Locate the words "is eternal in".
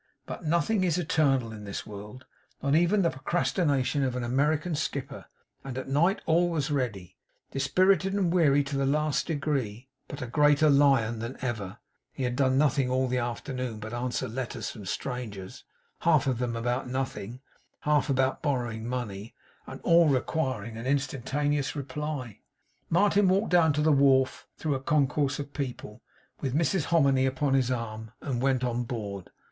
0.83-1.63